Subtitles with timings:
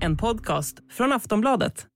[0.00, 1.86] En podcast från Aftonbladet.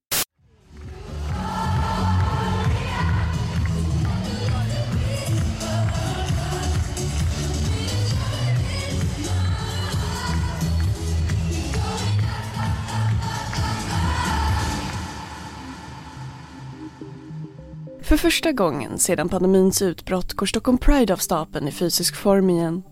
[18.02, 22.82] För första gången sedan pandemins utbrott går Stockholm Pride av stapeln i fysisk form igen.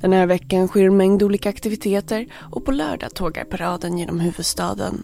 [0.00, 5.02] Den här veckan sker en mängd olika aktiviteter och på lördag tågar paraden genom huvudstaden.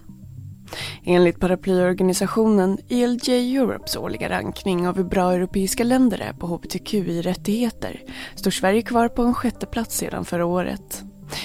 [1.04, 8.02] Enligt paraplyorganisationen ELJ Europes årliga rankning av hur bra europeiska länder är på hbtqi-rättigheter
[8.34, 11.02] står Sverige kvar på en sjätte plats sedan förra året.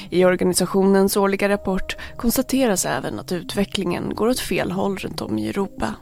[0.09, 5.49] I organisationens årliga rapport konstateras även att utvecklingen går åt fel håll runt om i
[5.49, 5.95] Europa.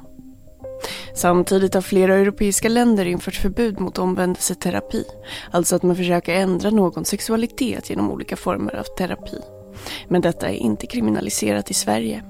[1.16, 5.04] Samtidigt har flera europeiska länder infört förbud mot omvändelseterapi,
[5.52, 9.40] alltså att man försöker ändra någons sexualitet genom olika former av terapi.
[10.07, 12.23] Men detta är inte kriminaliserat i Sverige.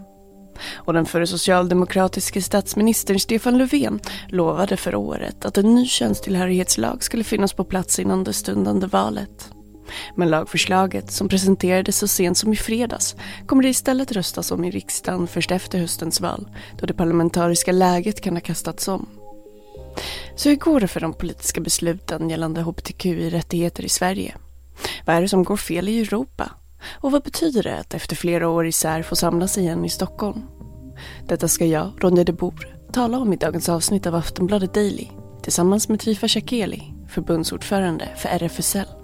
[0.74, 4.00] Och den förre socialdemokratiske statsministern Stefan Löfven
[4.30, 9.52] lovade förra året att en ny könstillhörighetslag skulle finnas på plats innan det stundande valet.
[10.16, 14.72] Men lagförslaget, som presenterades så sent som i fredags, kommer det istället röstas om i
[14.72, 16.48] riksdagen först efter höstens val,
[16.80, 19.10] då det parlamentariska läget kan ha kastats om.
[20.36, 24.36] Så hur går det för de politiska besluten gällande hbtqi-rättigheter i Sverige?
[25.06, 26.52] Vad är det som går fel i Europa?
[27.02, 30.42] Och vad betyder det att efter flera år isär få samlas igen i Stockholm?
[31.28, 35.08] Detta ska jag, Ronja de Bor, tala om i dagens avsnitt av Aftonbladet Daily
[35.44, 39.01] tillsammans med Trifa Shakeli, förbundsordförande för RFSL.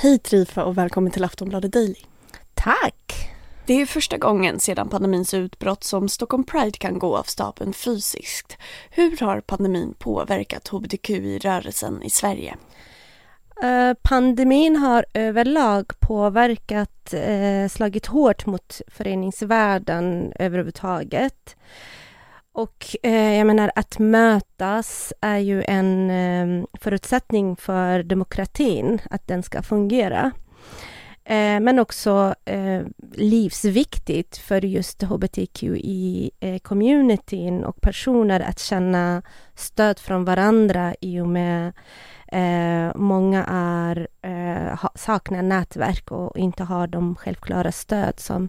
[0.00, 2.00] Hej Trifa och välkommen till Aftonbladet Daily.
[2.54, 3.30] Tack!
[3.66, 8.56] Det är första gången sedan pandemins utbrott som Stockholm Pride kan gå av stapeln fysiskt.
[8.90, 12.56] Hur har pandemin påverkat hbtqi-rörelsen i Sverige?
[13.64, 21.56] Uh, pandemin har överlag påverkat, uh, slagit hårt mot föreningsvärlden överhuvudtaget.
[22.58, 29.42] Och eh, jag menar att mötas är ju en eh, förutsättning för demokratin, att den
[29.42, 30.32] ska fungera.
[31.28, 39.22] Eh, men också eh, livsviktigt för just hbtqi-communityn och personer att känna
[39.54, 41.72] stöd från varandra i och med
[42.32, 48.48] Eh, många är, eh, ha, saknar nätverk och inte har de självklara stöd som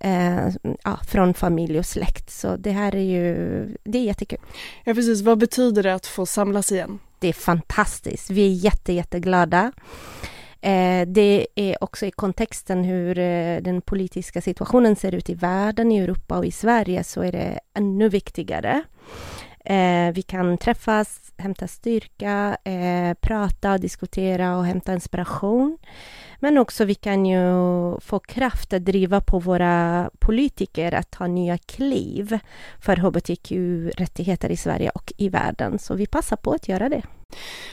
[0.00, 0.48] eh,
[0.84, 2.30] ja, från familj och släkt.
[2.30, 3.34] Så det här är ju,
[3.84, 4.38] det är jättekul.
[4.84, 6.98] Ja precis, vad betyder det att få samlas igen?
[7.18, 9.62] Det är fantastiskt, vi är jätte, jätteglada.
[9.62, 9.70] Eh,
[10.62, 15.92] Eh, det är också i kontexten hur eh, den politiska situationen ser ut i världen,
[15.92, 18.82] i Europa och i Sverige så är det ännu viktigare.
[19.64, 25.78] Eh, vi kan träffas, hämta styrka, eh, prata, diskutera och hämta inspiration.
[26.40, 27.40] Men också vi kan ju
[28.00, 32.38] få kraft att driva på våra politiker att ta nya kliv
[32.80, 35.78] för hbtq-rättigheter i Sverige och i världen.
[35.78, 37.02] Så vi passar på att göra det.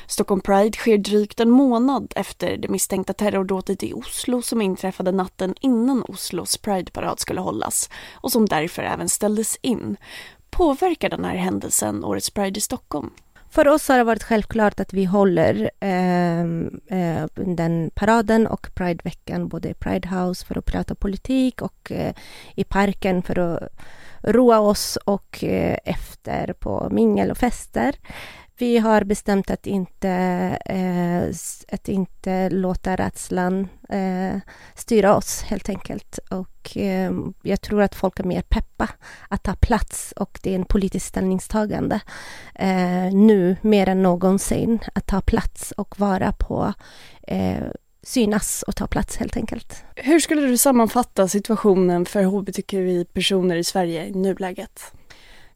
[0.07, 5.55] Stockholm Pride sker drygt en månad efter det misstänkta terrordådet i Oslo som inträffade natten
[5.61, 9.97] innan Oslos Prideparad skulle hållas och som därför även ställdes in.
[10.49, 13.09] Påverkar den här händelsen årets Pride i Stockholm?
[13.57, 16.41] För oss har det varit självklart att vi håller eh,
[16.99, 22.13] eh, den paraden och Prideveckan både i Pride House för att prata politik och eh,
[22.55, 23.69] i parken för att
[24.21, 27.95] roa oss och eh, efter på mingel och fester.
[28.59, 30.09] Vi har bestämt att inte,
[30.65, 31.23] eh,
[31.75, 34.39] att inte låta rädslan eh,
[34.75, 36.19] styra oss helt enkelt.
[36.29, 38.89] Och eh, jag tror att folk är mer peppa
[39.29, 41.99] att ta plats och det är en politiskt ställningstagande
[42.55, 46.73] eh, nu mer än någonsin att ta plats och vara på
[47.27, 47.63] eh,
[48.03, 49.83] synas och ta plats helt enkelt.
[49.95, 54.93] Hur skulle du sammanfatta situationen för hbtqi-personer i Sverige i nuläget?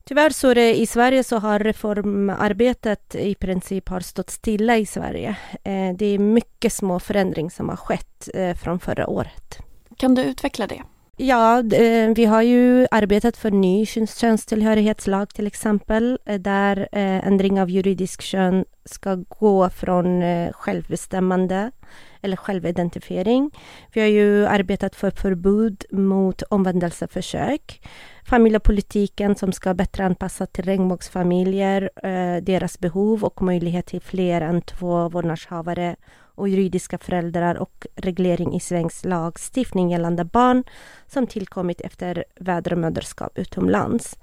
[0.03, 4.85] Tyvärr så är det, i Sverige så har reformarbetet i princip har stått stilla i
[4.85, 5.35] Sverige.
[5.63, 9.57] Eh, det är mycket små förändringar som har skett eh, från förra året.
[9.97, 10.81] Kan du utveckla det?
[11.17, 17.61] Ja, eh, vi har ju arbetat för ny könstillhörighetslag till exempel, eh, där eh, ändring
[17.61, 21.71] av juridisk kön ska gå från självbestämmande
[22.21, 23.51] eller självidentifiering.
[23.93, 27.81] Vi har ju arbetat för förbud mot omvändelseförsök
[28.25, 31.89] familjepolitiken som ska bättre anpassa till regnbågsfamiljer,
[32.41, 35.95] deras behov och möjlighet till fler än två vårdnadshavare
[36.41, 40.63] och juridiska föräldrar och reglering i svensk lagstiftning gällande barn
[41.07, 44.17] som tillkommit efter vädermöderskap utomlands.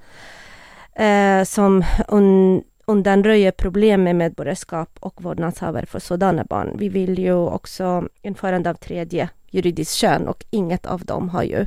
[0.92, 6.76] Eh, som un undanröja problem med medborgarskap och vårdnadshavare för sådana barn.
[6.78, 11.64] Vi vill ju också införande av tredje juridiskt kön och inget av dem har ju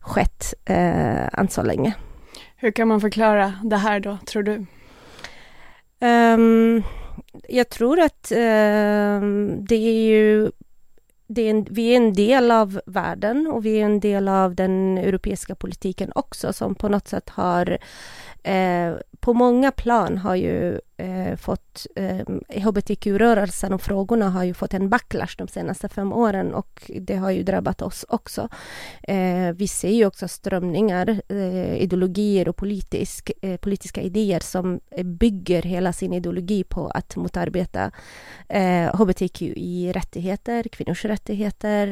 [0.00, 1.94] skett eh, än så länge.
[2.56, 4.66] Hur kan man förklara det här då, tror du?
[6.06, 6.82] Um,
[7.48, 9.20] jag tror att eh,
[9.58, 10.50] det är ju
[11.36, 14.98] är en, vi är en del av världen och vi är en del av den
[14.98, 17.78] europeiska politiken också som på något sätt har
[18.42, 22.18] eh, på många plan har ju eh, fått eh,
[22.62, 27.30] hbtq-rörelsen och frågorna har ju fått en backlash de senaste fem åren och det har
[27.30, 28.48] ju drabbat oss också.
[29.02, 35.62] Eh, vi ser ju också strömningar, eh, ideologier och politisk, eh, politiska idéer som bygger
[35.62, 37.90] hela sin ideologi på att motarbeta
[38.48, 41.17] eh, hbtqi-rättigheter, kvinnors rättigheter,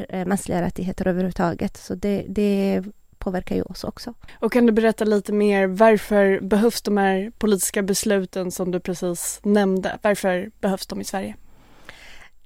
[0.08, 1.76] eh, mänskliga rättigheter överhuvudtaget.
[1.76, 2.82] Så det, det
[3.19, 4.14] påverkar ju oss också.
[4.40, 9.40] Och kan du berätta lite mer, varför behövs de här politiska besluten som du precis
[9.43, 9.99] nämnde?
[10.02, 11.37] Varför behövs de i Sverige?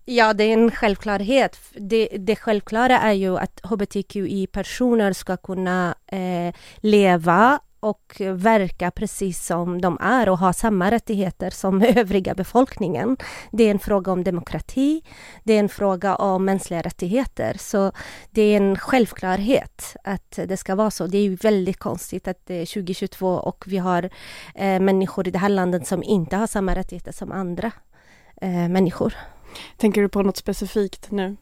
[0.05, 1.59] Ja, det är en självklarhet.
[1.75, 9.81] Det, det självklara är ju att hbtqi-personer ska kunna eh, leva och verka precis som
[9.81, 13.17] de är och ha samma rättigheter som övriga befolkningen.
[13.51, 15.03] Det är en fråga om demokrati,
[15.45, 17.57] det är en fråga om mänskliga rättigheter.
[17.59, 17.93] Så
[18.31, 21.07] det är en självklarhet att det ska vara så.
[21.07, 24.11] Det är ju väldigt konstigt att det är 2022 och vi har
[24.55, 27.73] eh, människor i det här landet som inte har samma rättigheter som andra
[28.41, 29.15] eh, människor.
[29.77, 31.37] Tänker du på något specifikt nu?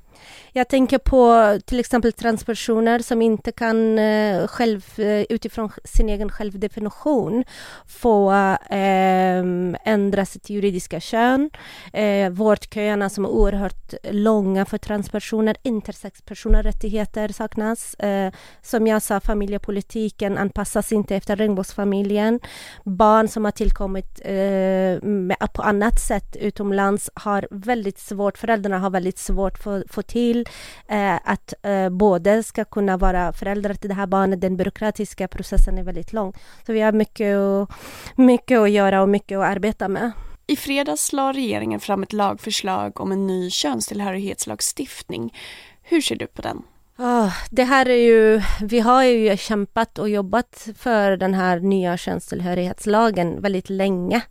[0.52, 6.30] Jag tänker på till exempel transpersoner som inte kan eh, själv, eh, utifrån sin egen
[6.30, 7.44] självdefinition
[7.86, 8.32] få
[8.70, 9.44] eh,
[9.84, 11.50] ändra sitt juridiska kön.
[11.92, 17.94] Eh, vårdköerna som är oerhört långa för transpersoner, intersexpersoner rättigheter saknas.
[17.94, 18.32] Eh,
[18.62, 22.40] som jag sa, familjepolitiken anpassas inte efter regnbågsfamiljen.
[22.84, 28.90] Barn som har tillkommit eh, med, på annat sätt utomlands har väldigt svårt, föräldrarna har
[28.90, 30.48] väldigt svårt att få till
[30.88, 34.40] eh, att eh, båda ska kunna vara föräldrar till det här barnet.
[34.40, 36.32] Den byråkratiska processen är väldigt lång.
[36.66, 37.72] Så vi har mycket, och,
[38.16, 40.12] mycket att göra och mycket att arbeta med.
[40.46, 45.34] I fredags la regeringen fram ett lagförslag om en ny könstillhörighetslagstiftning.
[45.82, 46.62] Hur ser du på den?
[46.98, 51.96] Oh, det här är ju, vi har ju kämpat och jobbat för den här nya
[51.96, 54.22] könstillhörighetslagen väldigt länge.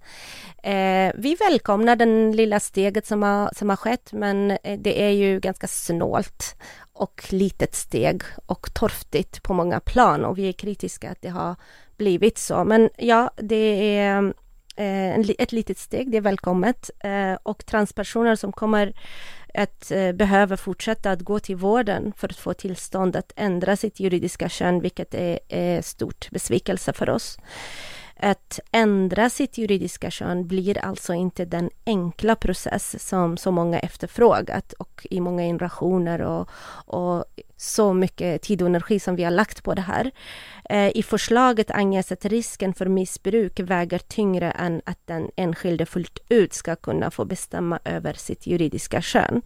[0.68, 5.10] Eh, vi välkomnar den lilla steget som har, som har skett men eh, det är
[5.10, 6.56] ju ganska snålt
[6.94, 11.56] och litet steg och torftigt på många plan och vi är kritiska att det har
[11.98, 12.64] blivit så.
[12.64, 14.34] Men ja, det är
[14.76, 18.94] eh, ett litet steg, det är välkommet eh, och transpersoner som kommer
[19.54, 24.50] att eh, fortsätta att gå till vården för att få tillstånd att ändra sitt juridiska
[24.50, 27.38] kön, vilket är, är stort besvikelse för oss.
[28.20, 34.74] Att ändra sitt juridiska kön blir alltså inte den enkla process som så många efterfrågat
[34.74, 36.50] och i många generationer och,
[36.86, 37.26] och
[37.58, 40.12] så mycket tid och energi som vi har lagt på det här.
[40.70, 46.20] Eh, I förslaget anges att risken för missbruk väger tyngre än att den enskilde fullt
[46.30, 49.42] ut ska kunna få bestämma över sitt juridiska kön.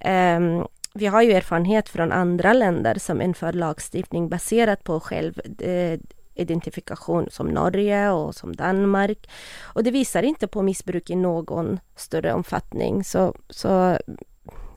[0.00, 0.64] Ehm,
[0.94, 6.00] vi har ju erfarenhet från andra länder som inför lagstiftning baserat på själv, eh,
[6.36, 9.30] identifikation som Norge och som Danmark.
[9.62, 13.04] Och det visar inte på missbruk i någon större omfattning.
[13.04, 13.98] Så, så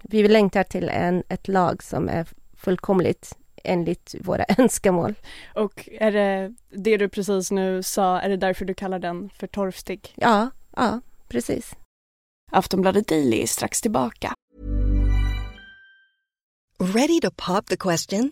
[0.01, 5.13] vi längtar till en, ett lag som är fullkomligt enligt våra önskemål.
[5.55, 9.48] Och är det det du precis nu sa, är det därför du kallar den för
[9.48, 10.13] torftig?
[10.15, 11.75] Ja, ja, precis.
[12.51, 14.34] Aftonbladet Daily är strax tillbaka.
[16.79, 18.31] Ready to pop the question?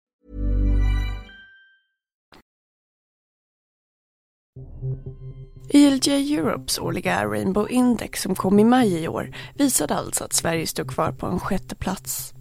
[5.69, 10.67] ILJ Europes årliga Rainbow Index som kom i maj i år visade alltså att Sverige
[10.67, 12.33] stod kvar på en sjätte plats.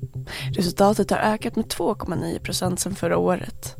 [0.53, 3.77] Resultatet har ökat med 2,9 procent sedan förra året.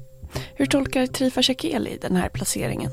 [0.55, 2.91] Hur tolkar Trifa Shakeli den här placeringen?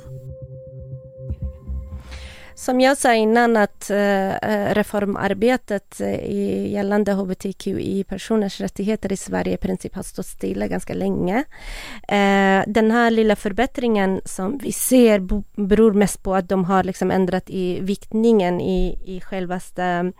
[2.58, 9.54] Som jag sa innan att eh, eh, reformarbetet eh, i gällande hbtqi-personers rättigheter i Sverige
[9.54, 11.44] i princip har stått stilla ganska länge.
[12.68, 15.20] Den här lilla förbättringen som vi ser
[15.68, 20.14] beror mest på att de har liksom ändrat i viktningen i, i självaste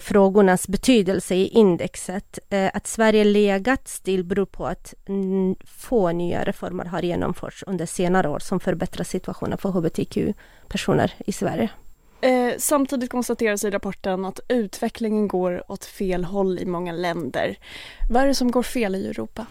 [0.00, 2.38] frågornas betydelse i indexet.
[2.72, 4.94] Att Sverige legat still beror på att
[5.66, 11.70] få nya reformer har genomförts under senare år som förbättrar situationen för hbtq-personer i Sverige.
[12.20, 17.56] Eh, samtidigt konstateras i rapporten att utvecklingen går åt fel håll i många länder.
[18.10, 19.46] Vad är det som går fel i Europa?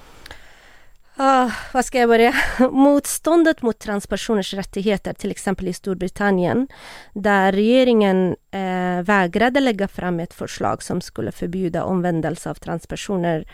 [1.19, 2.33] Uh, vad ska jag börja?
[2.71, 6.67] Motståndet mot transpersoners rättigheter, till exempel i Storbritannien,
[7.13, 13.45] där regeringen eh, vägrade lägga fram ett förslag som skulle förbjuda omvändelse av transpersoner.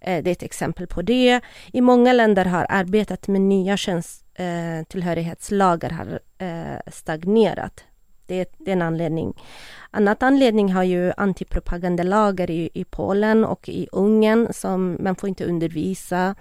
[0.00, 1.40] Eh, det är ett exempel på det.
[1.72, 3.76] I många länder har arbetet med nya
[4.38, 7.84] Eh, tillhörighetslagar har eh, stagnerat.
[8.26, 9.34] Det, det är en anledning.
[9.90, 15.44] Annat anledning har ju antipropagandalagar i, i Polen och i Ungern som man får inte
[15.44, 16.34] undervisa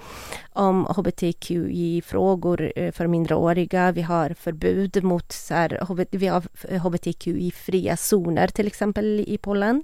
[0.54, 3.92] om hbtqi-frågor eh, för minderåriga.
[3.92, 6.44] Vi har förbud mot så här, vi har
[6.80, 9.84] hbtqi-fria eh, zoner till exempel i Polen.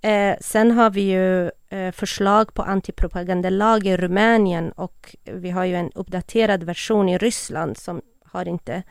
[0.00, 1.50] Eh, sen har vi ju
[1.92, 8.02] förslag på antipropagandalag i Rumänien och vi har ju en uppdaterad version i Ryssland som
[8.24, 8.82] har inte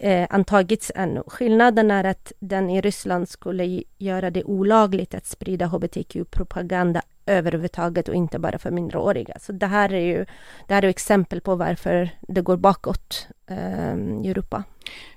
[0.00, 1.22] eh, antagits ännu.
[1.26, 8.14] Skillnaden är att den i Ryssland skulle göra det olagligt att sprida hbtq-propaganda överhuvudtaget och
[8.14, 9.36] inte bara för minderåriga.
[9.40, 10.26] Så det här är ju
[10.68, 13.94] det här är exempel på varför det går bakåt eh,
[14.24, 14.64] i Europa.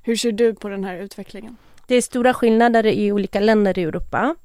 [0.03, 1.57] Hur ser du på den här utvecklingen?
[1.87, 4.35] Det är stora skillnader i olika länder i Europa.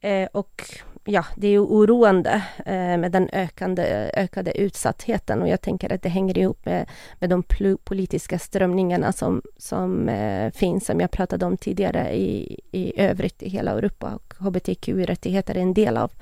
[0.00, 0.62] Eh, och
[1.04, 6.08] ja, det är oroande eh, med den ökande, ökade utsattheten och jag tänker att det
[6.08, 6.88] hänger ihop med,
[7.18, 7.42] med de
[7.84, 13.48] politiska strömningarna som, som eh, finns, som jag pratade om tidigare i, i övrigt i
[13.48, 14.14] hela Europa.
[14.14, 16.12] Och hbtq-rättigheter är en del av,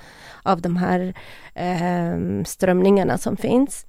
[0.42, 1.14] av de här
[1.54, 3.86] eh, strömningarna som finns.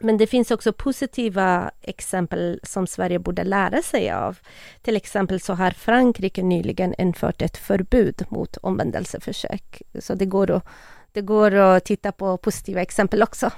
[0.00, 4.38] Men det finns också positiva exempel som Sverige borde lära sig av.
[4.82, 9.82] Till exempel så har Frankrike nyligen infört ett förbud mot omvändelseförsök.
[10.00, 10.64] Så det går att,
[11.12, 13.50] det går att titta på positiva exempel också.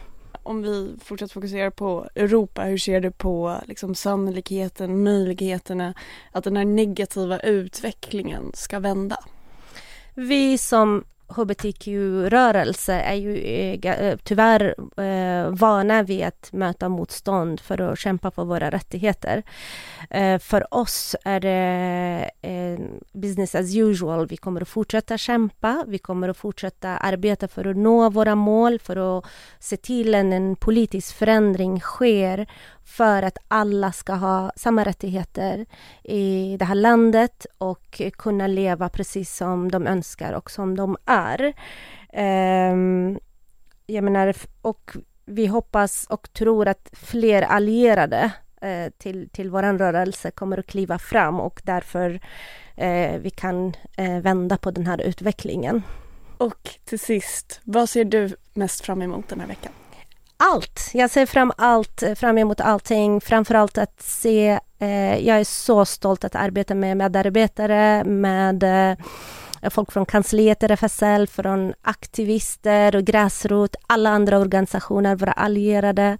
[0.43, 5.95] Om vi fortsätter fokusera på Europa, hur ser du på liksom sannolikheten, möjligheterna
[6.33, 9.17] att den här negativa utvecklingen ska vända?
[10.15, 17.81] Vi som hbtq-rörelse är ju eh, eh, tyvärr eh, vana vid att möta motstånd för
[17.81, 19.43] att kämpa för våra rättigheter.
[20.11, 22.79] Eh, för oss är det eh,
[23.13, 24.27] business as usual.
[24.27, 25.85] Vi kommer att fortsätta kämpa.
[25.87, 29.25] Vi kommer att fortsätta arbeta för att nå våra mål, för att
[29.59, 32.47] se till att en politisk förändring sker
[32.85, 35.67] för att alla ska ha samma rättigheter
[36.03, 41.14] i det här landet och kunna leva precis som de önskar och som de är.
[42.13, 43.19] Um,
[43.87, 50.31] jag menar, och vi hoppas och tror att fler allierade eh, till, till vår rörelse
[50.31, 52.21] kommer att kliva fram och därför
[52.77, 55.83] eh, vi kan eh, vända på den här utvecklingen.
[56.39, 59.73] Och till sist, vad ser du mest fram emot den här veckan?
[60.37, 60.91] allt.
[60.93, 63.21] Jag ser fram, allt, fram emot allting.
[63.21, 64.61] Framförallt att se...
[64.79, 68.97] Eh, jag är så stolt att arbeta med medarbetare, med eh,
[69.65, 76.19] Eh, folk från kansliet RFSL, från aktivister och gräsrot, alla andra organisationer, våra allierade,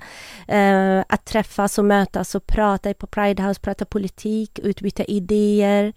[0.49, 5.93] eh, att träffas och mötas och prata på Pride House, prata politik, utbyta idéer,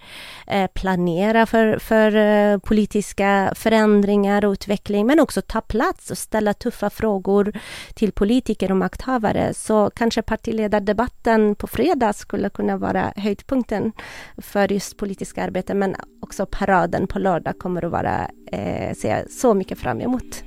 [0.47, 6.53] eh, planera för, för eh, politiska förändringar och utveckling, men också ta plats och ställa
[6.53, 7.53] tuffa frågor
[7.93, 9.53] till politiker och makthavare.
[9.53, 13.91] Så kanske partiledardebatten på fredag skulle kunna vara höjdpunkten
[14.37, 19.09] för just politiska arbete, men också paraden på lördag lördag kommer att vara, eh, ser
[19.09, 20.43] jag så mycket fram emot.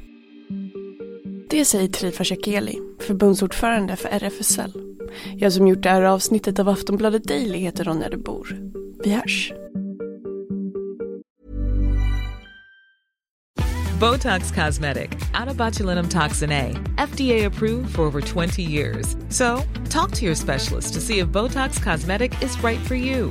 [1.51, 4.73] Det säger Trifa Shakeli, förbundsordförande för RFSL.
[5.37, 8.57] Jag som gjort det här avsnittet av Aftonbladet Daily heter Ronja de Bor.
[9.05, 9.53] Vi hörs!
[14.01, 16.75] Botox Cosmetic, out toxin A,
[17.09, 19.17] FDA approved for over 20 years.
[19.29, 23.31] So, talk to your specialist to see if Botox Cosmetic is right for you.